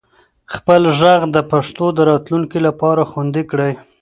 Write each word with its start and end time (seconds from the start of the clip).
خپل 0.53 0.81
ږغ 0.99 1.21
د 1.35 1.37
پښتو 1.51 1.85
د 1.97 1.99
راتلونکي 2.09 2.59
لپاره 2.67 3.01
خوندي 3.11 3.43
کړئ. 3.51 3.73